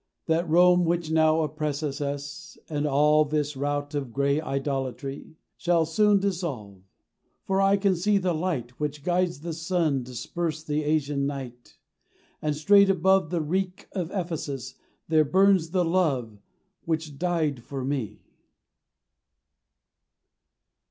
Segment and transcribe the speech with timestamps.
[0.25, 6.17] That Rome which now oppresses us, And all this rout of grey idolatry Shall soon
[6.19, 6.81] dissolve.
[7.43, 11.77] For I can see the Light Which guides the sun disperse the Asian night:
[12.41, 14.73] And straight above the reek of Ephesus
[15.07, 16.39] There burns the Love
[16.85, 18.23] which died for me.